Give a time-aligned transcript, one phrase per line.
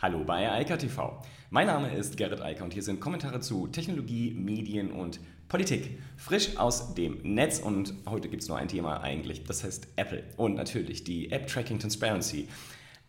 [0.00, 1.20] Hallo bei Eika TV.
[1.50, 5.98] Mein Name ist Gerrit Eiker und hier sind Kommentare zu Technologie, Medien und Politik.
[6.16, 10.22] Frisch aus dem Netz und heute gibt es nur ein Thema eigentlich, das heißt Apple
[10.36, 12.46] und natürlich die App Tracking Transparency.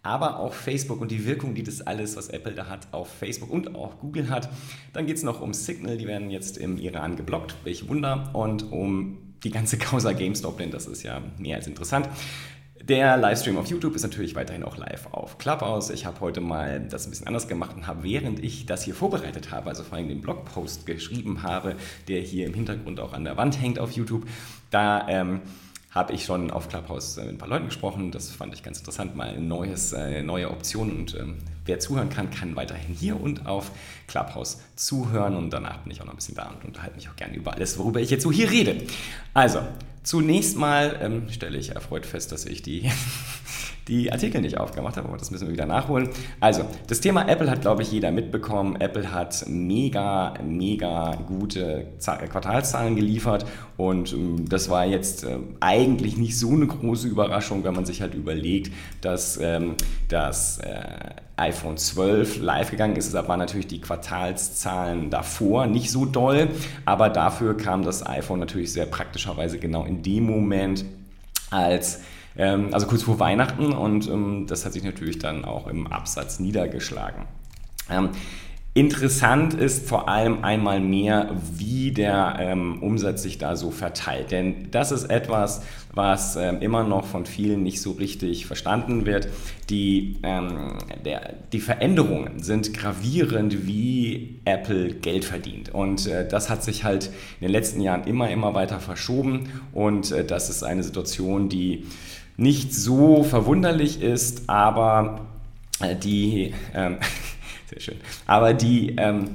[0.02, 3.52] Aber auch Facebook und die Wirkung, die das alles, was Apple da hat, auf Facebook
[3.52, 4.50] und auch Google hat.
[4.92, 8.72] Dann geht es noch um Signal, die werden jetzt im Iran geblockt, welch Wunder, und
[8.72, 12.10] um die ganze Causa GameStop, denn das ist ja mehr als interessant.
[12.82, 15.90] Der Livestream auf YouTube ist natürlich weiterhin auch live auf Clubhouse.
[15.90, 18.96] Ich habe heute mal das ein bisschen anders gemacht und habe, während ich das hier
[18.96, 21.76] vorbereitet habe, also vor allem den Blogpost geschrieben habe,
[22.08, 24.26] der hier im Hintergrund auch an der Wand hängt auf YouTube,
[24.72, 25.42] da ähm,
[25.92, 28.12] habe ich schon auf Clubhouse äh, mit ein paar Leuten gesprochen.
[28.12, 30.98] Das fand ich ganz interessant, mal ein neues, äh, neue Optionen.
[30.98, 33.72] Und ähm, wer zuhören kann, kann weiterhin hier und auf
[34.08, 35.36] Clubhouse zuhören.
[35.36, 37.54] Und danach bin ich auch noch ein bisschen da und unterhalte mich auch gerne über
[37.54, 38.84] alles, worüber ich jetzt so hier rede.
[39.34, 39.62] Also,
[40.02, 42.90] Zunächst mal ähm, stelle ich erfreut fest, dass ich die,
[43.90, 46.10] die Artikel nicht aufgemacht habe, aber das müssen wir wieder nachholen.
[46.40, 48.80] Also, das Thema Apple hat, glaube ich, jeder mitbekommen.
[48.80, 53.46] Apple hat mega, mega gute Quartalszahlen geliefert
[53.78, 58.02] und ähm, das war jetzt äh, eigentlich nicht so eine große Überraschung, wenn man sich
[58.02, 59.76] halt überlegt, dass ähm,
[60.08, 60.82] das äh,
[61.38, 63.14] iPhone 12 live gegangen ist.
[63.14, 66.50] Da waren natürlich die Quartalszahlen davor nicht so doll,
[66.86, 70.86] aber dafür kam das iPhone natürlich sehr praktischerweise genau in dem Moment,
[71.50, 72.02] als
[72.40, 76.40] ähm, also kurz vor Weihnachten und ähm, das hat sich natürlich dann auch im Absatz
[76.40, 77.26] niedergeschlagen.
[77.92, 78.10] Ähm,
[78.76, 84.30] Interessant ist vor allem einmal mehr, wie der ähm, Umsatz sich da so verteilt.
[84.30, 89.28] Denn das ist etwas, was ähm, immer noch von vielen nicht so richtig verstanden wird.
[89.72, 95.74] Die, ähm, der, die Veränderungen sind gravierend, wie Apple Geld verdient.
[95.74, 97.08] Und äh, das hat sich halt
[97.42, 99.50] in den letzten Jahren immer, immer weiter verschoben.
[99.74, 101.86] Und äh, das ist eine Situation, die
[102.40, 105.22] nicht so verwunderlich ist, aber
[105.82, 106.54] äh, die...
[106.74, 106.98] Ähm,
[107.70, 107.98] Sehr schön.
[108.26, 109.30] Aber die ähm,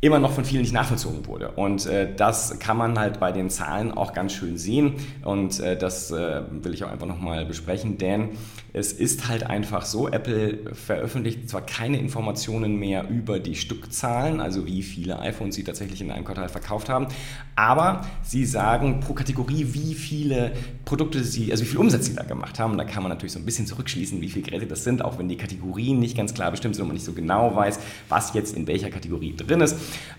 [0.00, 1.48] immer noch von vielen nicht nachvollzogen wurde.
[1.52, 4.94] Und äh, das kann man halt bei den Zahlen auch ganz schön sehen.
[5.24, 8.30] Und äh, das äh, will ich auch einfach nochmal besprechen, denn
[8.76, 14.66] es ist halt einfach so, Apple veröffentlicht zwar keine Informationen mehr über die Stückzahlen, also
[14.66, 17.06] wie viele iPhones sie tatsächlich in einem Quartal verkauft haben,
[17.54, 20.54] aber sie sagen pro Kategorie, wie viele
[20.84, 22.76] Produkte sie, also wie viel Umsatz sie da gemacht haben.
[22.76, 25.28] Da kann man natürlich so ein bisschen zurückschließen, wie viele Geräte das sind, auch wenn
[25.28, 28.56] die Kategorien nicht ganz klar bestimmt sind und man nicht so genau weiß, was jetzt
[28.56, 29.76] in welcher Kategorie drin ist.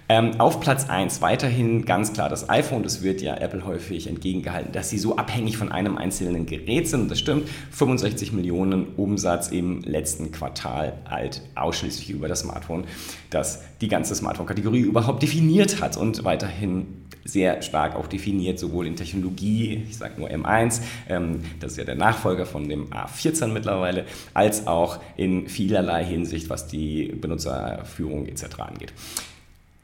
[0.08, 2.84] Ähm, auf Platz 1 weiterhin ganz klar das iPhone.
[2.84, 7.02] Das wird ja Apple häufig entgegengehalten, dass sie so abhängig von einem einzelnen Gerät sind.
[7.02, 7.50] Und das stimmt.
[7.72, 12.86] 65 Millionen Umsatz im letzten Quartal halt ausschließlich über das Smartphone,
[13.30, 18.96] das die ganze Smartphone-Kategorie überhaupt definiert hat und weiterhin sehr stark auch definiert, sowohl in
[18.96, 24.06] Technologie, ich sage nur M1, ähm, das ist ja der Nachfolger von dem A14 mittlerweile,
[24.34, 28.60] als auch in vielerlei Hinsicht, was die Benutzerführung etc.
[28.60, 28.94] angeht.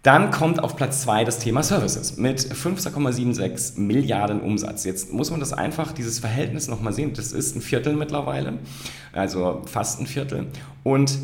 [0.03, 4.83] Dann kommt auf Platz 2 das Thema Services mit 15,76 Milliarden Umsatz.
[4.83, 7.13] Jetzt muss man das einfach, dieses Verhältnis nochmal sehen.
[7.13, 8.57] Das ist ein Viertel mittlerweile,
[9.13, 10.47] also fast ein Viertel.
[10.83, 11.19] Und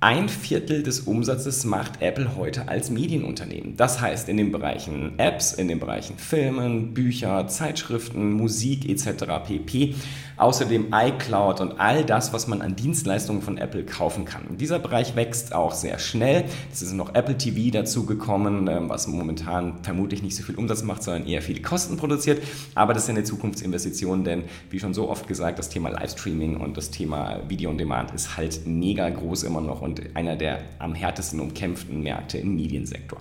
[0.00, 3.76] ein Viertel des Umsatzes macht Apple heute als Medienunternehmen.
[3.76, 9.24] Das heißt, in den Bereichen Apps, in den Bereichen Filmen, Bücher, Zeitschriften, Musik etc.
[9.46, 9.94] pp.
[10.42, 14.42] Außerdem iCloud und all das, was man an Dienstleistungen von Apple kaufen kann.
[14.48, 16.46] Und dieser Bereich wächst auch sehr schnell.
[16.72, 21.04] Es ist noch Apple TV dazugekommen, ähm, was momentan vermutlich nicht so viel Umsatz macht,
[21.04, 22.42] sondern eher viele Kosten produziert.
[22.74, 26.76] Aber das ist eine Zukunftsinvestition, denn wie schon so oft gesagt, das Thema Livestreaming und
[26.76, 30.96] das Thema Video on Demand ist halt mega groß immer noch und einer der am
[30.96, 33.20] härtesten umkämpften Märkte im Mediensektor.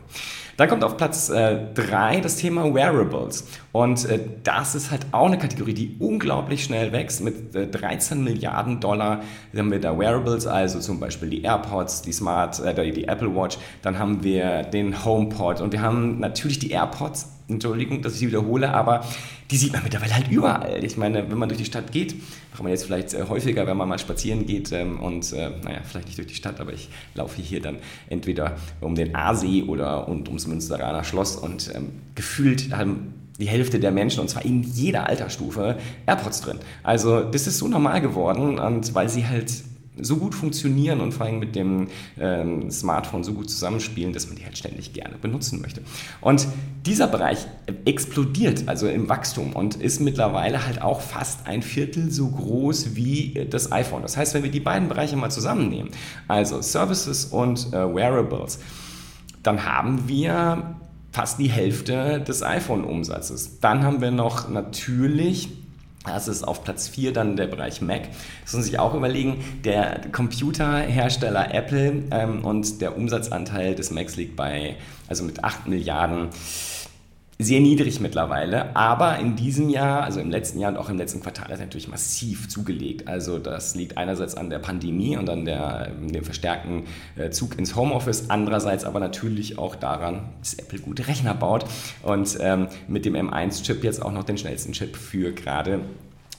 [0.61, 3.47] Dann kommt auf Platz 3 äh, das Thema Wearables.
[3.71, 7.10] Und äh, das ist halt auch eine Kategorie, die unglaublich schnell wächst.
[7.19, 9.21] Mit äh, 13 Milliarden Dollar
[9.55, 13.57] haben wir da Wearables, also zum Beispiel die AirPods, die Smart, äh, die Apple Watch.
[13.81, 18.27] Dann haben wir den HomePod und wir haben natürlich die AirPods Entschuldigung, dass ich sie
[18.27, 19.05] wiederhole, aber
[19.49, 20.83] die sieht man mittlerweile halt überall.
[20.83, 22.15] Ich meine, wenn man durch die Stadt geht,
[22.51, 25.79] macht man jetzt vielleicht äh, häufiger, wenn man mal spazieren geht ähm, und, äh, naja,
[25.83, 27.77] vielleicht nicht durch die Stadt, aber ich laufe hier dann
[28.09, 33.79] entweder um den Aasee oder und ums Münsteraner Schloss und ähm, gefühlt haben die Hälfte
[33.79, 36.59] der Menschen, und zwar in jeder Altersstufe, AirPods drin.
[36.83, 39.51] Also das ist so normal geworden und weil sie halt
[39.99, 44.37] so gut funktionieren und vor allem mit dem ähm, Smartphone so gut zusammenspielen, dass man
[44.37, 45.81] die halt ständig gerne benutzen möchte.
[46.21, 46.47] Und
[46.85, 47.45] dieser Bereich
[47.85, 53.47] explodiert also im Wachstum und ist mittlerweile halt auch fast ein Viertel so groß wie
[53.49, 54.01] das iPhone.
[54.01, 55.91] Das heißt, wenn wir die beiden Bereiche mal zusammennehmen,
[56.27, 58.59] also Services und äh, Wearables,
[59.43, 60.75] dann haben wir
[61.11, 63.59] fast die Hälfte des iPhone-Umsatzes.
[63.59, 65.49] Dann haben wir noch natürlich
[66.03, 68.03] Das ist auf Platz 4 dann der Bereich Mac.
[68.43, 69.43] Das muss man sich auch überlegen.
[69.63, 74.77] Der Computerhersteller Apple ähm, und der Umsatzanteil des Macs liegt bei,
[75.07, 76.29] also mit 8 Milliarden
[77.43, 81.21] sehr niedrig mittlerweile, aber in diesem Jahr, also im letzten Jahr und auch im letzten
[81.21, 83.07] Quartal, ist natürlich massiv zugelegt.
[83.07, 86.83] Also das liegt einerseits an der Pandemie und an der, dem verstärkten
[87.15, 91.65] äh, Zug ins Homeoffice, andererseits aber natürlich auch daran, dass Apple gute Rechner baut
[92.03, 95.81] und ähm, mit dem M1-Chip jetzt auch noch den schnellsten Chip für gerade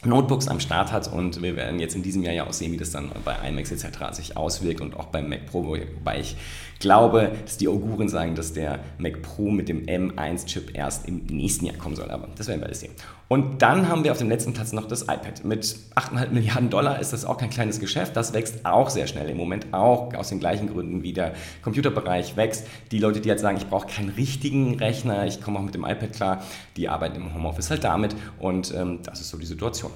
[0.05, 2.77] Notebooks am Start hat und wir werden jetzt in diesem Jahr ja auch sehen, wie
[2.77, 4.13] das dann bei iMacs etc.
[4.13, 6.37] sich auswirkt und auch beim Mac Pro, wobei ich
[6.83, 11.65] glaube, dass die Auguren sagen, dass der Mac Pro mit dem M1-Chip erst im nächsten
[11.65, 12.93] Jahr kommen soll, aber das werden wir alles sehen.
[13.29, 15.45] Und dann haben wir auf dem letzten Platz noch das iPad.
[15.45, 15.65] Mit
[15.95, 19.39] 8,5 Milliarden Dollar ist das auch kein kleines Geschäft, das wächst auch sehr schnell im
[19.39, 21.33] Moment, auch aus den gleichen Gründen wie der
[21.63, 22.67] Computerbereich wächst.
[22.91, 25.85] Die Leute, die halt sagen, ich brauche keinen richtigen Rechner, ich komme auch mit dem
[25.85, 26.43] iPad klar,
[26.77, 29.93] die arbeiten im Homeoffice halt damit und ähm, das ist so die Situation.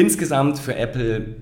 [0.00, 1.36] Insgesamt für Apple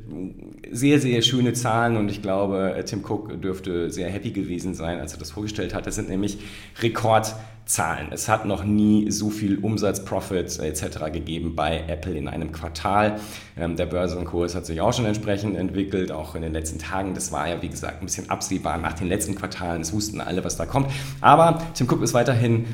[0.72, 5.12] sehr, sehr schöne Zahlen und ich glaube, Tim Cook dürfte sehr happy gewesen sein, als
[5.12, 5.86] er das vorgestellt hat.
[5.86, 6.38] Das sind nämlich
[6.80, 8.08] Rekordzahlen.
[8.10, 11.12] Es hat noch nie so viel Umsatz, Profit etc.
[11.12, 13.20] gegeben bei Apple in einem Quartal.
[13.56, 17.14] Ähm, der Börsenkurs hat sich auch schon entsprechend entwickelt, auch in den letzten Tagen.
[17.14, 19.82] Das war ja, wie gesagt, ein bisschen absehbar nach den letzten Quartalen.
[19.82, 20.90] Es wussten alle, was da kommt.
[21.20, 22.66] Aber Tim Cook ist weiterhin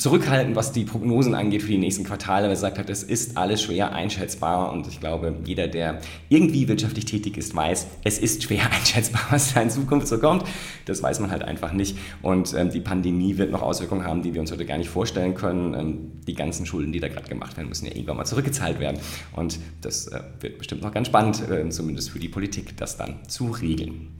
[0.00, 3.36] zurückhaltend, was die Prognosen angeht für die nächsten Quartale, weil er sagt hat, es ist
[3.36, 6.00] alles schwer einschätzbar und ich glaube, jeder, der
[6.30, 10.44] irgendwie wirtschaftlich tätig ist, weiß, es ist schwer einschätzbar, was da in Zukunft so kommt.
[10.86, 14.32] Das weiß man halt einfach nicht und ähm, die Pandemie wird noch Auswirkungen haben, die
[14.32, 15.74] wir uns heute gar nicht vorstellen können.
[15.74, 18.98] Ähm, die ganzen Schulden, die da gerade gemacht werden, müssen ja irgendwann mal zurückgezahlt werden
[19.36, 23.28] und das äh, wird bestimmt noch ganz spannend, äh, zumindest für die Politik, das dann
[23.28, 24.19] zu regeln.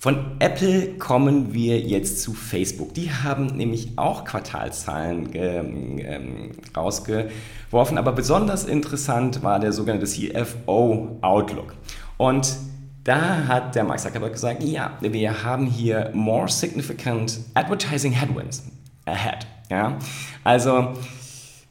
[0.00, 2.94] Von Apple kommen wir jetzt zu Facebook.
[2.94, 11.74] Die haben nämlich auch Quartalzahlen ähm, rausgeworfen, aber besonders interessant war der sogenannte CFO Outlook.
[12.16, 12.56] Und
[13.02, 18.62] da hat der Mark Zuckerberg gesagt, ja, wir haben hier more significant advertising headwinds
[19.04, 19.48] ahead.
[19.68, 19.98] Ja?
[20.44, 20.94] Also,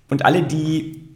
[0.10, 1.08] und alle, die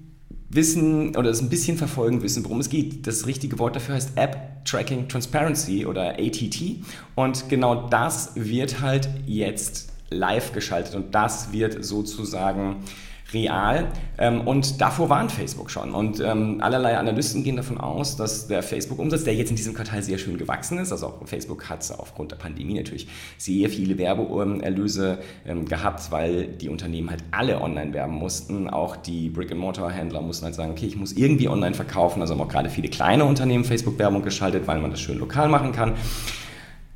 [0.49, 3.05] wissen oder es ein bisschen verfolgen, wissen, worum es geht.
[3.05, 6.77] Das richtige Wort dafür heißt App Tracking Transparency oder ATT.
[7.15, 12.83] Und genau das wird halt jetzt live geschaltet und das wird sozusagen
[13.33, 13.87] real.
[14.17, 15.91] Ähm, und davor warnt Facebook schon.
[15.91, 20.03] Und ähm, allerlei Analysten gehen davon aus, dass der Facebook-Umsatz, der jetzt in diesem Quartal
[20.03, 23.07] sehr schön gewachsen ist, also auch Facebook hat aufgrund der Pandemie natürlich
[23.37, 28.69] sehr viele Werbeerlöse ähm, gehabt, weil die Unternehmen halt alle online werben mussten.
[28.69, 32.21] Auch die Brick-and-Mortar-Händler mussten halt sagen, okay, ich muss irgendwie online verkaufen.
[32.21, 35.71] Also haben auch gerade viele kleine Unternehmen Facebook-Werbung geschaltet, weil man das schön lokal machen
[35.71, 35.93] kann.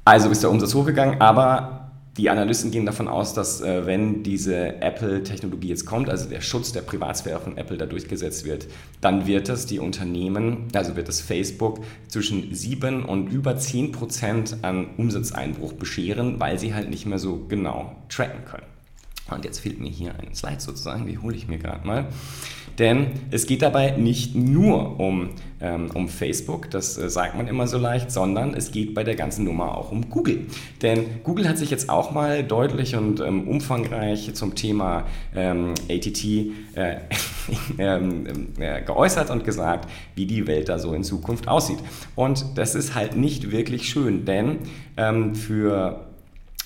[0.03, 1.84] Also ist der Umsatz hochgegangen, aber
[2.17, 6.71] die Analysten gehen davon aus, dass äh, wenn diese Apple-Technologie jetzt kommt, also der Schutz
[6.71, 8.67] der Privatsphäre von Apple da durchgesetzt wird,
[9.01, 14.57] dann wird das die Unternehmen, also wird das Facebook zwischen 7 und über 10 Prozent
[14.61, 18.74] an Umsatzeinbruch bescheren, weil sie halt nicht mehr so genau tracken können.
[19.31, 22.05] Und jetzt fehlt mir hier ein Slide sozusagen, die hole ich mir gerade mal.
[22.77, 25.29] Denn es geht dabei nicht nur um,
[25.61, 29.15] ähm, um Facebook, das äh, sagt man immer so leicht, sondern es geht bei der
[29.15, 30.45] ganzen Nummer auch um Google.
[30.81, 36.25] Denn Google hat sich jetzt auch mal deutlich und ähm, umfangreich zum Thema ähm, ATT
[36.25, 36.97] äh,
[37.77, 38.25] ähm,
[38.59, 41.79] äh, geäußert und gesagt, wie die Welt da so in Zukunft aussieht.
[42.15, 44.59] Und das ist halt nicht wirklich schön, denn
[44.97, 46.04] ähm, für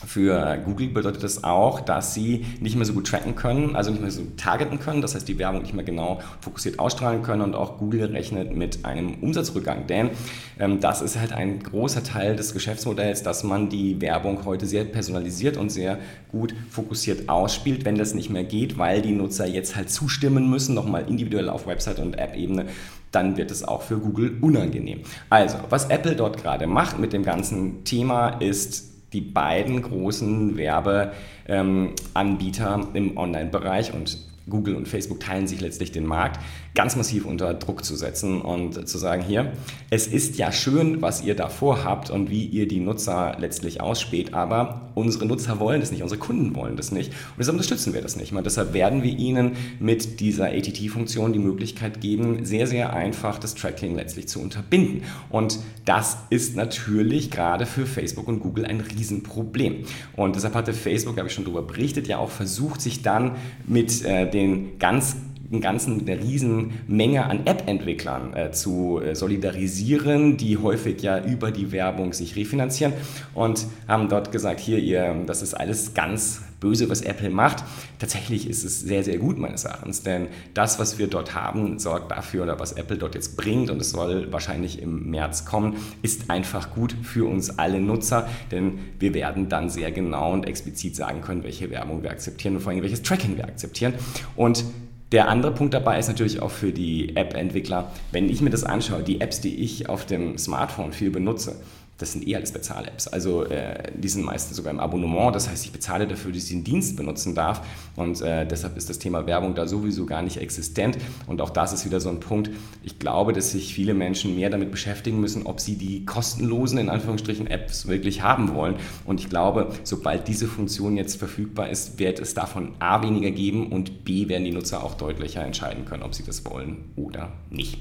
[0.06, 4.02] für Google bedeutet das auch, dass sie nicht mehr so gut tracken können, also nicht
[4.02, 7.56] mehr so targeten können, das heißt die Werbung nicht mehr genau fokussiert ausstrahlen können und
[7.56, 10.12] auch Google rechnet mit einem Umsatzrückgang, denn
[10.60, 14.86] ähm, das ist halt ein großer Teil des Geschäftsmodells, dass man die Werbung heute sehr
[14.86, 16.00] personalisiert und sehr
[16.32, 20.76] gut fokussiert ausspielt, wenn das nicht mehr geht, weil die Nutzer jetzt halt zustimmen müssen,
[20.76, 22.68] nochmal individuell auf Website und App-Ebene,
[23.12, 25.02] dann wird es auch für Google unangenehm.
[25.30, 32.88] Also, was Apple dort gerade macht mit dem ganzen Thema ist die beiden großen Werbeanbieter
[32.94, 34.18] im Online-Bereich und
[34.50, 36.40] Google und Facebook teilen sich letztlich den Markt,
[36.76, 39.54] ganz massiv unter Druck zu setzen und zu sagen, hier,
[39.90, 44.34] es ist ja schön, was ihr da vorhabt und wie ihr die Nutzer letztlich ausspäht,
[44.34, 48.02] aber unsere Nutzer wollen das nicht, unsere Kunden wollen das nicht und deshalb unterstützen wir
[48.02, 48.34] das nicht.
[48.34, 53.54] Und deshalb werden wir ihnen mit dieser ATT-Funktion die Möglichkeit geben, sehr, sehr einfach das
[53.54, 55.04] Tracking letztlich zu unterbinden.
[55.30, 59.84] Und das ist natürlich gerade für Facebook und Google ein Riesenproblem.
[60.16, 63.36] Und deshalb hatte Facebook, habe ich schon darüber berichtet, ja auch versucht, sich dann
[63.68, 64.39] mit äh, den
[64.80, 65.18] ganz
[65.62, 71.52] Ganzen mit einer riesen Menge an App-Entwicklern äh, zu äh, solidarisieren, die häufig ja über
[71.52, 72.94] die Werbung sich refinanzieren
[73.34, 77.64] und haben dort gesagt, hier, ihr, das ist alles ganz böse, was Apple macht.
[78.00, 82.12] Tatsächlich ist es sehr, sehr gut meines Erachtens, denn das, was wir dort haben, sorgt
[82.12, 86.30] dafür, oder was Apple dort jetzt bringt, und es soll wahrscheinlich im März kommen, ist
[86.30, 91.22] einfach gut für uns alle Nutzer, denn wir werden dann sehr genau und explizit sagen
[91.22, 93.94] können, welche Werbung wir akzeptieren und vor allem welches Tracking wir akzeptieren.
[94.36, 94.66] Und
[95.12, 99.02] der andere Punkt dabei ist natürlich auch für die App-Entwickler, wenn ich mir das anschaue,
[99.02, 101.56] die Apps, die ich auf dem Smartphone viel benutze,
[102.00, 103.08] das sind eher alles Bezahl-Apps.
[103.10, 105.36] Also äh, die sind meistens sogar im Abonnement.
[105.36, 107.62] Das heißt, ich bezahle dafür, dass ich den Dienst benutzen darf.
[107.98, 110.98] Und äh, deshalb ist das Thema Werbung da sowieso gar nicht existent.
[111.28, 112.50] Und auch das ist wieder so ein Punkt.
[112.84, 116.90] Ich glaube, dass sich viele Menschen mehr damit beschäftigen müssen, ob sie die kostenlosen, in
[116.90, 118.76] Anführungsstrichen, Apps wirklich haben wollen.
[119.06, 123.72] Und ich glaube, sobald diese Funktion jetzt verfügbar ist, wird es davon A weniger geben
[123.74, 127.78] und B werden die Nutzer auch deutlicher entscheiden können, ob sie das wollen oder nicht.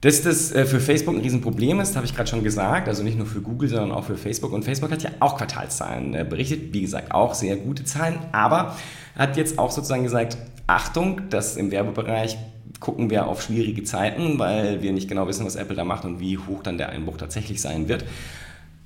[0.00, 2.88] Dass das äh, für Facebook ein Riesenproblem ist, habe ich gerade schon gesagt.
[2.88, 4.52] Also nicht nur für Google, sondern auch für Facebook.
[4.52, 6.72] Und Facebook hat ja auch Quartalszahlen äh, berichtet.
[6.72, 8.18] Wie gesagt, auch sehr gute Zahlen.
[8.30, 8.76] Aber
[9.16, 10.38] hat jetzt auch sozusagen gesagt,
[10.68, 12.38] Achtung, dass im Werbebereich
[12.78, 16.20] gucken wir auf schwierige Zeiten, weil wir nicht genau wissen, was Apple da macht und
[16.20, 18.04] wie hoch dann der Einbruch tatsächlich sein wird.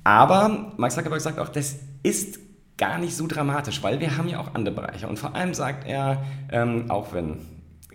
[0.03, 2.39] Aber Mark Zuckerberg sagt auch, das ist
[2.77, 5.07] gar nicht so dramatisch, weil wir haben ja auch andere Bereiche.
[5.07, 7.37] Und vor allem sagt er, ähm, auch wenn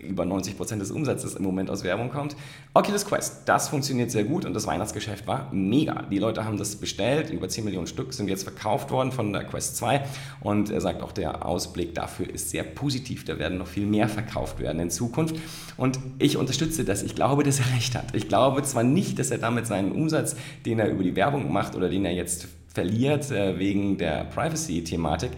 [0.01, 2.35] über 90 Prozent des Umsatzes im Moment aus Werbung kommt.
[2.73, 6.03] Oculus Quest, das funktioniert sehr gut und das Weihnachtsgeschäft war mega.
[6.11, 9.43] Die Leute haben das bestellt, über 10 Millionen Stück sind jetzt verkauft worden von der
[9.43, 10.03] Quest 2
[10.41, 13.25] und er sagt auch, der Ausblick dafür ist sehr positiv.
[13.25, 15.35] Da werden noch viel mehr verkauft werden in Zukunft
[15.77, 17.03] und ich unterstütze das.
[17.03, 18.15] Ich glaube, dass er recht hat.
[18.15, 21.75] Ich glaube zwar nicht, dass er damit seinen Umsatz, den er über die Werbung macht
[21.75, 25.31] oder den er jetzt verliert äh, wegen der Privacy-Thematik,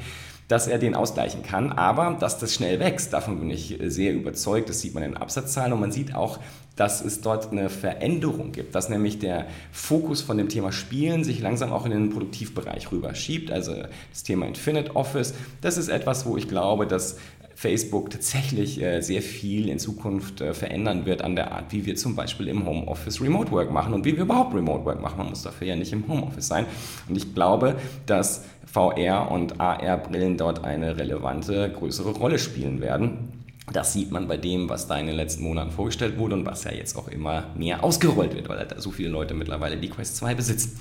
[0.52, 1.72] dass er den ausgleichen kann.
[1.72, 4.68] Aber dass das schnell wächst, davon bin ich sehr überzeugt.
[4.68, 6.40] Das sieht man in Absatzzahlen und man sieht auch,
[6.76, 11.42] dass es dort eine Veränderung gibt, dass nämlich der Fokus von dem Thema Spielen sich
[11.42, 13.52] langsam auch in den Produktivbereich rüber schiebt.
[13.52, 13.76] Also
[14.12, 17.18] das Thema Infinite Office, das ist etwas, wo ich glaube, dass
[17.62, 21.96] Facebook tatsächlich äh, sehr viel in Zukunft äh, verändern wird an der Art, wie wir
[21.96, 25.20] zum Beispiel im Homeoffice Remote Work machen und wie wir überhaupt Remote Work machen.
[25.20, 26.66] Man muss dafür ja nicht im Homeoffice sein.
[27.08, 27.76] Und ich glaube,
[28.08, 33.41] dass VR und AR-Brillen dort eine relevante, größere Rolle spielen werden.
[33.72, 36.64] Das sieht man bei dem, was da in den letzten Monaten vorgestellt wurde und was
[36.64, 40.18] ja jetzt auch immer mehr ausgerollt wird, weil da so viele Leute mittlerweile die Quest
[40.18, 40.80] 2 besitzen.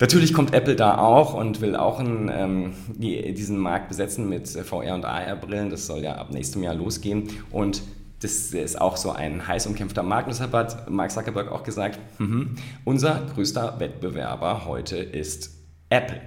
[0.00, 4.46] Natürlich kommt Apple da auch und will auch einen, ähm, die, diesen Markt besetzen mit
[4.48, 5.70] VR- und AR-Brillen.
[5.70, 7.28] Das soll ja ab nächstem Jahr losgehen.
[7.50, 7.82] Und
[8.20, 10.28] das ist auch so ein heiß umkämpfter Markt.
[10.28, 12.42] Deshalb hat Mark Zuckerberg auch gesagt, mm
[12.84, 15.50] unser größter Wettbewerber heute ist
[15.90, 16.20] Apple.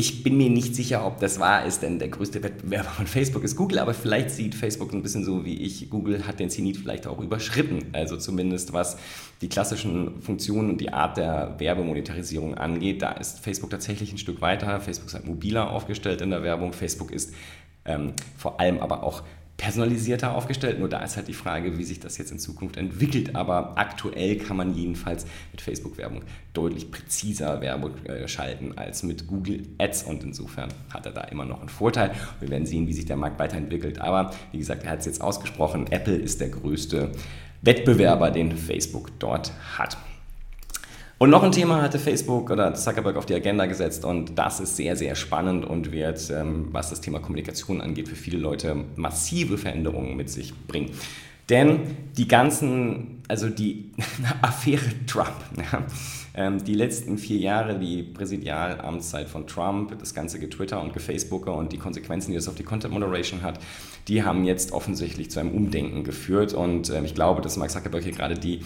[0.00, 3.42] Ich bin mir nicht sicher, ob das wahr ist, denn der größte Wettbewerber von Facebook
[3.42, 5.90] ist Google, aber vielleicht sieht Facebook ein bisschen so wie ich.
[5.90, 7.80] Google hat den Zenit vielleicht auch überschritten.
[7.92, 8.96] Also zumindest was
[9.40, 13.02] die klassischen Funktionen und die Art der Werbemonetarisierung angeht.
[13.02, 14.78] Da ist Facebook tatsächlich ein Stück weiter.
[14.78, 16.72] Facebook ist halt mobiler aufgestellt in der Werbung.
[16.72, 17.34] Facebook ist
[17.84, 19.24] ähm, vor allem aber auch
[19.58, 20.78] personalisierter aufgestellt.
[20.78, 23.34] Nur da ist halt die Frage, wie sich das jetzt in Zukunft entwickelt.
[23.34, 26.22] Aber aktuell kann man jedenfalls mit Facebook-Werbung
[26.54, 30.04] deutlich präziser Werbung äh, schalten als mit Google Ads.
[30.04, 32.12] Und insofern hat er da immer noch einen Vorteil.
[32.40, 34.00] Wir werden sehen, wie sich der Markt weiterentwickelt.
[34.00, 37.10] Aber wie gesagt, er hat es jetzt ausgesprochen, Apple ist der größte
[37.60, 39.98] Wettbewerber, den Facebook dort hat.
[41.18, 44.76] Und noch ein Thema hatte Facebook oder Zuckerberg auf die Agenda gesetzt und das ist
[44.76, 49.58] sehr, sehr spannend und wird, ähm, was das Thema Kommunikation angeht, für viele Leute massive
[49.58, 50.92] Veränderungen mit sich bringen.
[51.48, 53.90] Denn die ganzen, also die
[54.42, 55.34] Affäre Trump,
[55.72, 55.82] ja,
[56.34, 61.72] ähm, die letzten vier Jahre, die Präsidialamtszeit von Trump, das ganze Getwitter und Gefacebooker und
[61.72, 63.58] die Konsequenzen, die das auf die Content Moderation hat,
[64.06, 68.04] die haben jetzt offensichtlich zu einem Umdenken geführt und äh, ich glaube, dass Mark Zuckerberg
[68.04, 68.60] hier gerade die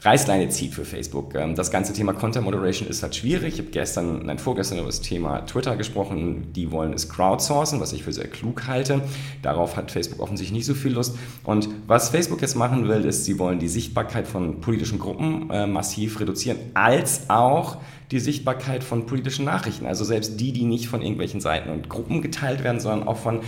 [0.00, 1.34] Reißleine zieht für Facebook.
[1.34, 3.54] Ähm, das ganze Thema Content Moderation ist halt schwierig.
[3.54, 6.52] Ich habe gestern, nein, vorgestern über das Thema Twitter gesprochen.
[6.52, 9.02] Die wollen es crowdsourcen, was ich für sehr klug halte.
[9.42, 11.16] Darauf hat Facebook offensichtlich nicht so viel Lust.
[11.42, 15.66] Und was Facebook jetzt machen will, ist, sie wollen die Sichtbarkeit von politischen Gruppen äh,
[15.66, 17.78] massiv reduzieren, als auch
[18.12, 19.86] die Sichtbarkeit von politischen Nachrichten.
[19.86, 23.40] Also selbst die, die nicht von irgendwelchen Seiten und Gruppen geteilt werden, sondern auch von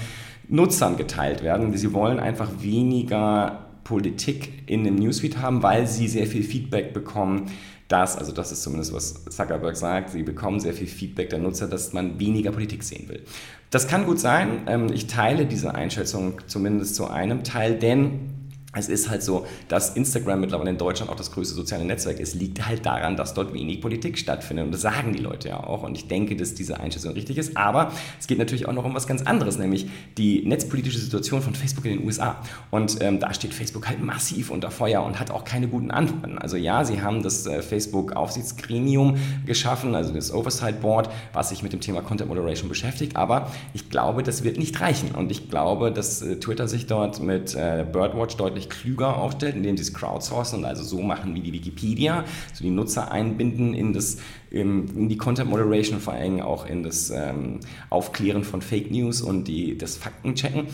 [0.49, 1.76] Nutzern geteilt werden.
[1.76, 7.51] Sie wollen einfach weniger Politik in dem Newsfeed haben, weil sie sehr viel Feedback bekommen,
[7.89, 11.67] dass, also das ist zumindest, was Zuckerberg sagt, sie bekommen sehr viel Feedback der Nutzer,
[11.67, 13.23] dass man weniger Politik sehen will.
[13.71, 14.63] Das kann gut sein.
[14.67, 18.39] Ähm, ich teile diese Einschätzung zumindest zu einem Teil, denn
[18.73, 22.35] es ist halt so, dass Instagram mittlerweile in Deutschland auch das größte soziale Netzwerk ist,
[22.35, 24.67] liegt halt daran, dass dort wenig Politik stattfindet.
[24.67, 25.83] Und das sagen die Leute ja auch.
[25.83, 27.57] Und ich denke, dass diese Einschätzung richtig ist.
[27.57, 31.57] Aber es geht natürlich auch noch um was ganz anderes, nämlich die netzpolitische Situation von
[31.57, 32.37] Facebook in den USA.
[32.71, 36.39] Und ähm, da steht Facebook halt massiv unter Feuer und hat auch keine guten Antworten.
[36.39, 41.73] Also ja, sie haben das äh, Facebook-Aufsichtsgremium geschaffen, also das Oversight Board, was sich mit
[41.73, 43.17] dem Thema Content Moderation beschäftigt.
[43.17, 45.11] Aber ich glaube, das wird nicht reichen.
[45.12, 49.57] Und ich glaube, dass äh, Twitter sich dort mit äh, Birdwatch deutlich deutlich klüger aufstellt,
[49.57, 53.75] indem sie es crowdsourcen und also so machen wie die Wikipedia, so die Nutzer einbinden
[53.75, 54.19] in, das,
[54.50, 59.45] in die Content Moderation, vor allem auch in das ähm, Aufklären von Fake News und
[59.45, 60.67] die, das Faktenchecken.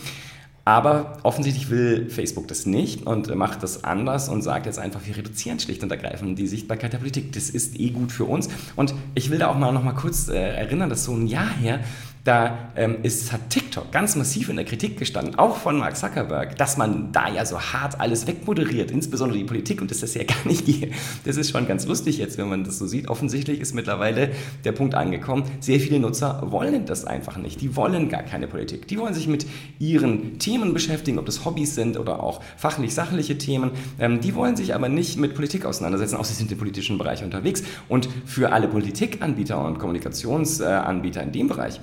[0.65, 5.15] Aber offensichtlich will Facebook das nicht und macht das anders und sagt jetzt einfach, wir
[5.15, 7.31] reduzieren schlicht und ergreifend die Sichtbarkeit der Politik.
[7.31, 8.49] Das ist eh gut für uns.
[8.75, 11.49] Und ich will da auch mal noch mal kurz äh, erinnern, dass so ein Jahr
[11.49, 11.79] her
[12.27, 16.57] da ähm, ist, hat TikTok ganz massiv in der Kritik gestanden, auch von Mark Zuckerberg,
[16.57, 20.23] dass man da ja so hart alles wegmoderiert, insbesondere die Politik und dass das ja
[20.25, 20.93] gar nicht geht.
[21.23, 23.07] Das ist schon ganz lustig jetzt, wenn man das so sieht.
[23.07, 24.31] Offensichtlich ist mittlerweile
[24.65, 27.61] der Punkt angekommen, sehr viele Nutzer wollen das einfach nicht.
[27.61, 28.89] Die wollen gar keine Politik.
[28.89, 29.45] Die wollen sich mit
[29.79, 33.71] ihren Themen beschäftigen, ob das Hobbys sind oder auch fachlich-sachliche Themen.
[33.99, 37.23] Ähm, die wollen sich aber nicht mit Politik auseinandersetzen, auch sie sind im politischen Bereich
[37.23, 37.63] unterwegs.
[37.87, 41.79] Und für alle Politikanbieter und Kommunikationsanbieter in dem Bereich,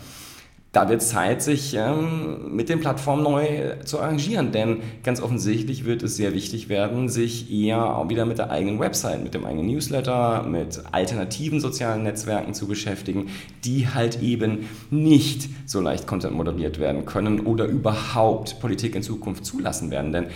[0.75, 6.03] da wird Zeit, sich ähm, mit den Plattformen neu zu arrangieren, denn ganz offensichtlich wird
[6.03, 9.69] es sehr wichtig werden, sich eher auch wieder mit der eigenen Website, mit dem eigenen
[9.69, 13.31] Newsletter, mit alternativen sozialen Netzwerken zu beschäftigen,
[13.65, 19.45] die halt eben nicht so leicht Content moderiert werden können oder überhaupt Politik in Zukunft
[19.47, 20.27] zulassen werden, denn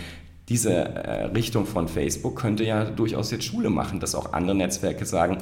[0.47, 5.05] diese äh, Richtung von Facebook könnte ja durchaus jetzt Schule machen, dass auch andere Netzwerke
[5.05, 5.39] sagen,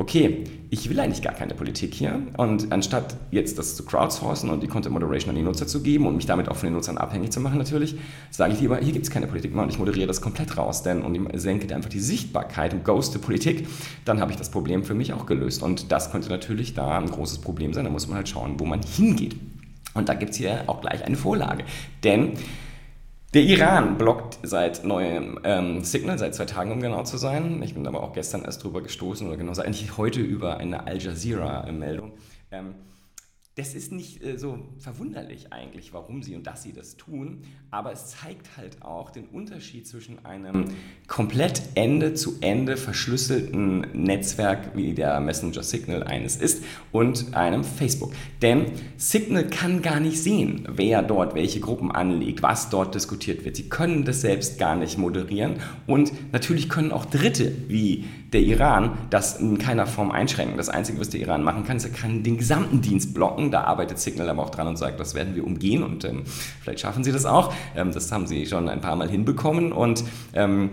[0.00, 2.22] okay, ich will eigentlich gar keine Politik hier.
[2.38, 6.06] Und anstatt jetzt das zu crowdsourcen und die Content Moderation an die Nutzer zu geben
[6.06, 7.96] und mich damit auch von den Nutzern abhängig zu machen natürlich,
[8.30, 10.82] sage ich lieber, hier gibt es keine Politik mehr und ich moderiere das komplett raus,
[10.82, 13.66] denn und ich senke einfach die Sichtbarkeit und ghoste Politik,
[14.06, 15.62] dann habe ich das Problem für mich auch gelöst.
[15.62, 18.64] Und das könnte natürlich da ein großes Problem sein, da muss man halt schauen, wo
[18.64, 19.36] man hingeht.
[19.92, 21.64] Und da gibt es hier auch gleich eine Vorlage,
[22.04, 22.32] denn
[23.32, 27.62] der Iran blockt seit neuem ähm, Signal, seit zwei Tagen, um genau zu sein.
[27.62, 30.98] Ich bin aber auch gestern erst drüber gestoßen, oder genauso eigentlich heute über eine Al
[30.98, 32.12] Jazeera-Meldung.
[32.50, 32.74] Ähm,
[33.60, 37.92] das ist nicht äh, so verwunderlich eigentlich, warum sie und dass sie das tun, aber
[37.92, 40.64] es zeigt halt auch den Unterschied zwischen einem
[41.06, 48.14] komplett Ende zu Ende verschlüsselten Netzwerk, wie der Messenger Signal eines ist, und einem Facebook.
[48.40, 48.64] Denn
[48.96, 53.56] Signal kann gar nicht sehen, wer dort welche Gruppen anlegt, was dort diskutiert wird.
[53.56, 55.56] Sie können das selbst gar nicht moderieren
[55.86, 60.56] und natürlich können auch Dritte wie der Iran das in keiner Form einschränken.
[60.56, 63.49] Das Einzige, was der Iran machen kann, ist, er kann den gesamten Dienst blocken.
[63.50, 66.24] Da arbeitet Signal aber auch dran und sagt, das werden wir umgehen und ähm,
[66.62, 67.52] vielleicht schaffen sie das auch.
[67.76, 70.70] Ähm, das haben sie schon ein paar Mal hinbekommen und ähm,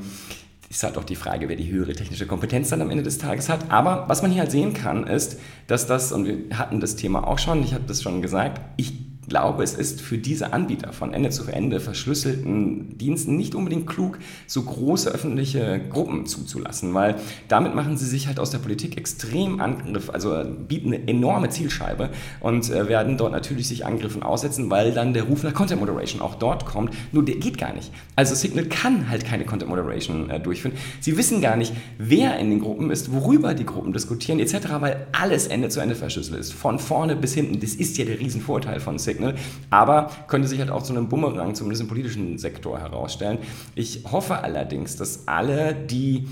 [0.70, 3.48] ist halt auch die Frage, wer die höhere technische Kompetenz dann am Ende des Tages
[3.48, 3.72] hat.
[3.72, 7.26] Aber was man hier halt sehen kann, ist, dass das, und wir hatten das Thema
[7.26, 8.94] auch schon, ich habe das schon gesagt, ich
[9.28, 14.20] glaube, es ist für diese Anbieter von Ende zu Ende verschlüsselten Diensten nicht unbedingt klug,
[14.48, 17.16] so große öffentliche Gruppen zuzulassen, weil
[17.48, 22.10] damit machen sie sich halt aus der Politik extrem Angriff, also bieten eine enorme Zielscheibe
[22.40, 26.22] und äh, werden dort natürlich sich Angriffen aussetzen, weil dann der Ruf nach Content Moderation
[26.22, 26.94] auch dort kommt.
[27.12, 27.92] Nur der geht gar nicht.
[28.16, 30.76] Also Signal kann halt keine Content Moderation äh, durchführen.
[31.02, 35.08] Sie wissen gar nicht, wer in den Gruppen ist, worüber die Gruppen diskutieren etc., weil
[35.12, 36.54] alles Ende zu Ende verschlüsselt ist.
[36.54, 37.60] Von vorne bis hinten.
[37.60, 39.17] Das ist ja der Riesenvorteil von Signal.
[39.18, 39.36] Signal,
[39.70, 43.40] aber könnte sich halt auch zu einem Bumerang, zumindest im politischen Sektor herausstellen.
[43.76, 46.28] Ich hoffe allerdings, dass alle, die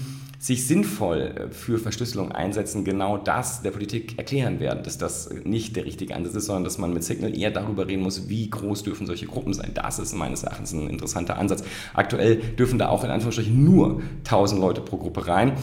[0.45, 5.76] sich sinnvoll äh, für Verschlüsselung einsetzen, genau das der Politik erklären werden, dass das nicht
[5.76, 8.84] der richtige Ansatz ist, sondern dass man mit Signal eher darüber reden muss, wie groß
[8.84, 9.71] dürfen solche Gruppen sein.
[9.74, 11.63] Das ist meines Erachtens ein interessanter Ansatz.
[11.93, 15.54] Aktuell dürfen da auch in Anführungsstrichen nur 1000 Leute pro Gruppe rein.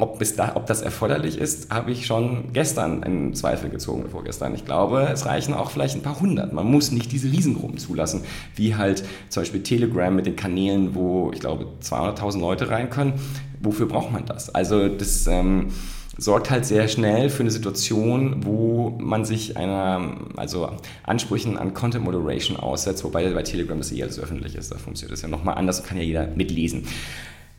[0.00, 4.54] Ob, bis da, ob das erforderlich ist, habe ich schon gestern in Zweifel gezogen, vorgestern.
[4.54, 6.52] Ich glaube, es reichen auch vielleicht ein paar hundert.
[6.52, 8.22] Man muss nicht diese Riesengruppen zulassen,
[8.56, 13.12] wie halt zum Beispiel Telegram mit den Kanälen, wo ich glaube 200.000 Leute rein können.
[13.60, 14.54] Wofür braucht man das?
[14.54, 15.68] Also das ähm,
[16.16, 20.70] sorgt halt sehr schnell für eine Situation, wo man sich einer, also
[21.02, 24.72] Ansprüchen an Content Moderation aussetzt, wobei bei Telegram das eh alles öffentlich ist.
[24.72, 26.86] Da funktioniert das ja nochmal anders und kann ja jeder mitlesen.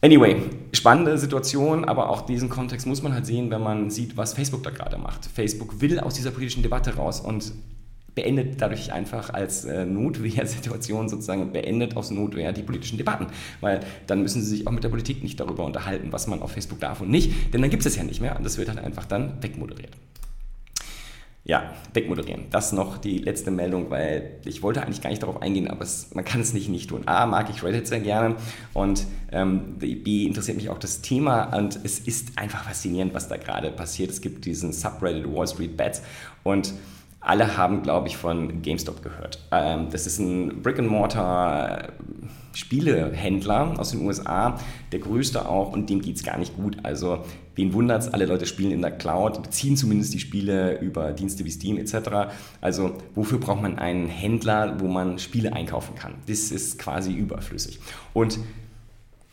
[0.04, 0.38] Anyway,
[0.74, 4.64] spannende Situation, aber auch diesen Kontext muss man halt sehen, wenn man sieht, was Facebook
[4.64, 5.26] da gerade macht.
[5.26, 7.54] Facebook will aus dieser politischen Debatte raus und
[8.16, 13.28] beendet dadurch einfach als äh, Notwehrsituation sozusagen, beendet aus Notwehr die politischen Debatten.
[13.62, 16.52] Weil dann müssen sie sich auch mit der Politik nicht darüber unterhalten, was man auf
[16.52, 18.70] Facebook darf und nicht, denn dann gibt es es ja nicht mehr und das wird
[18.70, 19.92] halt einfach dann wegmoderiert.
[21.44, 22.46] Ja, wegmoderieren.
[22.52, 26.14] Das noch die letzte Meldung, weil ich wollte eigentlich gar nicht darauf eingehen, aber es,
[26.14, 27.08] man kann es nicht nicht tun.
[27.08, 28.36] A, mag ich Reddit sehr gerne
[28.74, 33.38] und ähm, B, interessiert mich auch das Thema und es ist einfach faszinierend, was da
[33.38, 34.12] gerade passiert.
[34.12, 36.04] Es gibt diesen Subreddit Wall Street Bets
[36.44, 36.74] und
[37.22, 39.40] alle haben, glaube ich, von GameStop gehört.
[39.52, 41.90] Ähm, das ist ein Brick-and-Mortar
[42.54, 44.60] Spielehändler aus den USA,
[44.92, 46.78] der größte auch, und dem geht es gar nicht gut.
[46.84, 47.24] Also,
[47.56, 51.46] wen wundert es, alle Leute spielen in der Cloud, beziehen zumindest die Spiele über Dienste
[51.46, 52.34] wie Steam etc.
[52.62, 56.16] Also, wofür braucht man einen Händler, wo man Spiele einkaufen kann?
[56.28, 57.80] Das ist quasi überflüssig.
[58.14, 58.40] Und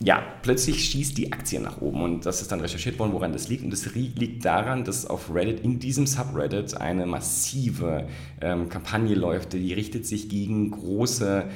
[0.00, 3.48] ja, plötzlich schießt die Aktie nach oben und das ist dann recherchiert worden, woran das
[3.48, 3.64] liegt.
[3.64, 8.06] Und das liegt daran, dass auf Reddit, in diesem Subreddit, eine massive
[8.40, 11.46] ähm, Kampagne läuft, die richtet sich gegen große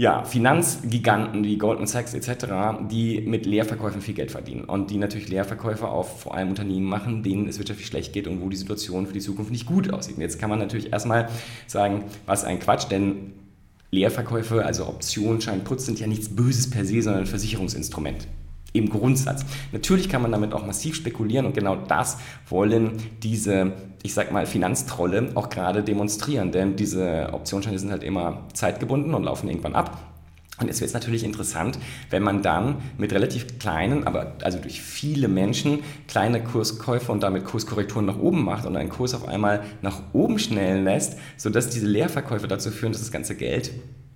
[0.00, 2.46] ja, Finanzgiganten wie Goldman Sachs etc.,
[2.90, 7.22] die mit Leerverkäufen viel Geld verdienen und die natürlich Leerverkäufe auf vor allem Unternehmen machen,
[7.22, 10.16] denen es wirtschaftlich schlecht geht und wo die Situation für die Zukunft nicht gut aussieht.
[10.16, 11.28] Und jetzt kann man natürlich erstmal
[11.66, 13.32] sagen, was ein Quatsch, denn
[13.90, 18.26] Leerverkäufe, also Optionen, Schein, Putz sind ja nichts Böses per se, sondern ein Versicherungsinstrument
[18.72, 19.44] im Grundsatz.
[19.72, 24.46] Natürlich kann man damit auch massiv spekulieren und genau das wollen diese, ich sag mal,
[24.46, 30.10] Finanztrolle auch gerade demonstrieren, denn diese Optionsscheine sind halt immer zeitgebunden und laufen irgendwann ab.
[30.60, 31.78] Und jetzt wird es natürlich interessant,
[32.10, 37.46] wenn man dann mit relativ kleinen, aber also durch viele Menschen kleine Kurskäufe und damit
[37.46, 41.86] Kurskorrekturen nach oben macht und einen Kurs auf einmal nach oben schnellen lässt, sodass diese
[41.86, 43.72] Leerverkäufe dazu führen, dass das ganze Geld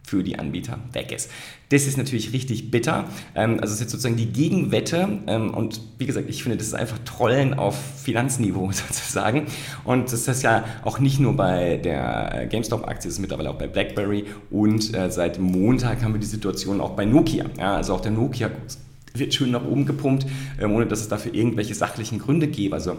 [0.07, 1.31] für die Anbieter weg ist.
[1.71, 3.07] Das ist natürlich richtig bitter.
[3.35, 6.67] Ähm, also es ist jetzt sozusagen die Gegenwette ähm, und wie gesagt, ich finde, das
[6.67, 9.47] ist einfach Trollen auf Finanzniveau sozusagen.
[9.85, 13.67] Und das ist ja auch nicht nur bei der GameStop-Aktie, das ist mittlerweile auch bei
[13.67, 17.47] BlackBerry und äh, seit Montag haben wir die Situation auch bei Nokia.
[17.59, 18.51] Also auch der Nokia
[19.15, 20.27] wird schön nach oben gepumpt,
[20.61, 22.75] ähm, ohne dass es dafür irgendwelche sachlichen Gründe gäbe.
[22.75, 22.99] Also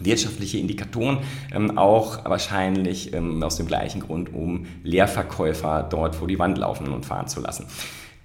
[0.00, 1.18] wirtschaftliche Indikatoren,
[1.54, 6.88] ähm, auch wahrscheinlich ähm, aus dem gleichen Grund, um Leerverkäufer dort vor die Wand laufen
[6.88, 7.66] und fahren zu lassen.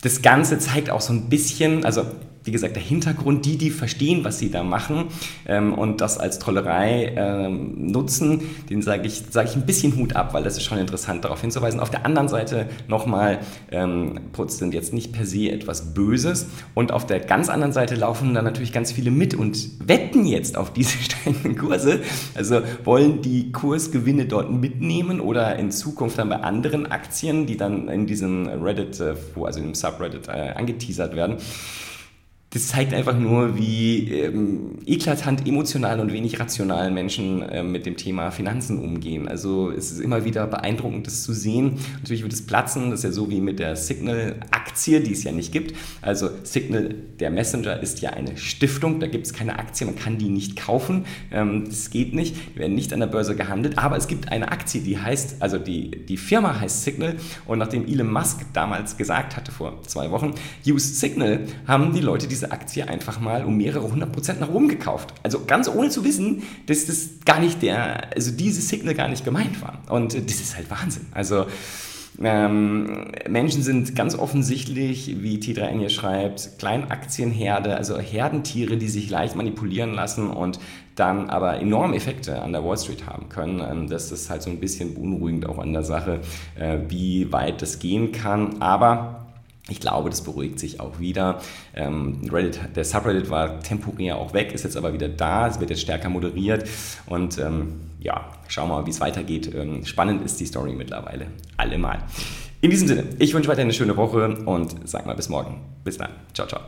[0.02, 2.06] Das Ganze zeigt auch so ein bisschen, also
[2.48, 5.06] wie gesagt, der Hintergrund, die, die verstehen, was sie da machen
[5.46, 10.16] ähm, und das als Trollerei ähm, nutzen, den sage ich, sag ich ein bisschen Hut
[10.16, 11.80] ab, weil das ist schon interessant, darauf hinzuweisen.
[11.80, 13.40] Auf der anderen Seite nochmal,
[13.72, 17.96] ähm, Putz sind jetzt nicht per se etwas Böses und auf der ganz anderen Seite
[17.96, 22.00] laufen da natürlich ganz viele mit und wetten jetzt auf diese steigenden Kurse,
[22.34, 27.90] also wollen die Kursgewinne dort mitnehmen oder in Zukunft dann bei anderen Aktien, die dann
[27.90, 31.38] in diesem Reddit, äh, also im Subreddit äh, angeteasert werden,
[32.58, 37.98] das zeigt einfach nur, wie ähm, eklatant emotional und wenig rational Menschen äh, mit dem
[37.98, 39.28] Thema Finanzen umgehen.
[39.28, 41.78] Also es ist immer wieder beeindruckend, das zu sehen.
[42.00, 45.32] Natürlich wird es platzen, das ist ja so wie mit der Signal-Aktie, die es ja
[45.32, 45.76] nicht gibt.
[46.02, 50.18] Also Signal, der Messenger, ist ja eine Stiftung, da gibt es keine Aktie, man kann
[50.18, 51.06] die nicht kaufen.
[51.32, 54.52] Ähm, das geht nicht, die werden nicht an der Börse gehandelt, aber es gibt eine
[54.52, 59.36] Aktie, die heißt, also die, die Firma heißt Signal und nachdem Elon Musk damals gesagt
[59.36, 60.34] hatte vor zwei Wochen,
[60.66, 64.68] use Signal, haben die Leute diese Aktie einfach mal um mehrere hundert Prozent nach oben
[64.68, 65.14] gekauft.
[65.24, 69.26] Also ganz ohne zu wissen, dass das gar nicht der, also dieses Signal gar nicht
[69.26, 69.80] gemeint war.
[69.90, 71.06] Und das ist halt Wahnsinn.
[71.12, 71.46] Also
[72.20, 79.36] ähm, Menschen sind ganz offensichtlich, wie T3N hier schreibt, Kleinaktienherde, also Herdentiere, die sich leicht
[79.36, 80.60] manipulieren lassen und
[80.96, 83.60] dann aber enorme Effekte an der Wall Street haben können.
[83.60, 86.22] Ähm, das ist halt so ein bisschen beunruhigend auch an der Sache,
[86.60, 88.62] äh, wie weit das gehen kann.
[88.62, 89.27] Aber
[89.70, 91.42] ich glaube, das beruhigt sich auch wieder.
[91.76, 95.48] Ähm, Reddit, der Subreddit war temporär auch weg, ist jetzt aber wieder da.
[95.48, 96.68] Es wird jetzt stärker moderiert.
[97.06, 99.54] Und ähm, ja, schauen wir mal, wie es weitergeht.
[99.54, 101.28] Ähm, spannend ist die Story mittlerweile.
[101.58, 102.00] Allemal.
[102.62, 105.62] In diesem Sinne, ich wünsche weiter eine schöne Woche und sag mal bis morgen.
[105.84, 106.12] Bis dann.
[106.34, 106.62] Ciao, ciao.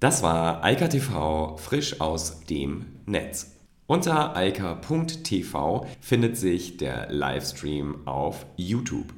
[0.00, 3.56] Das war Eika TV frisch aus dem Netz.
[3.86, 9.17] Unter eika.tv findet sich der Livestream auf YouTube.